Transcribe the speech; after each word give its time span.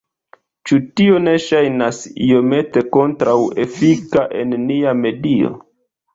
Ĉu 0.69 0.77
tio 0.99 1.19
ne 1.25 1.33
ŝajnas 1.43 1.99
iomete 2.29 2.83
kontraŭefika 2.97 4.27
en 4.43 4.59
nia 4.65 4.97
medio? 5.05 5.55